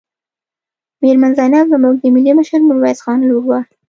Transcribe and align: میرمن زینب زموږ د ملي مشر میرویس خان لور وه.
میرمن 1.03 1.31
زینب 1.37 1.65
زموږ 1.73 1.95
د 1.99 2.03
ملي 2.15 2.31
مشر 2.39 2.59
میرویس 2.67 2.99
خان 3.03 3.19
لور 3.29 3.43
وه. 3.49 3.59